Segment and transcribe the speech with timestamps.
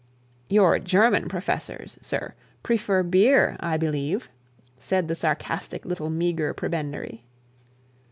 [0.49, 4.31] 'Your German professors, sir, prefer beer, I believe,'
[4.79, 7.23] said the sarcastic little meagre prebendary.